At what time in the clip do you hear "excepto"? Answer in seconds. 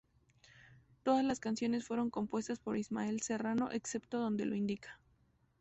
3.71-4.17